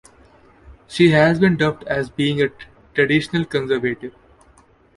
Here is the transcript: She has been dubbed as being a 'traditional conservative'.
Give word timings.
She 0.87 1.11
has 1.11 1.39
been 1.39 1.57
dubbed 1.57 1.83
as 1.83 2.09
being 2.09 2.41
a 2.41 2.49
'traditional 2.95 3.45
conservative'. 3.45 4.15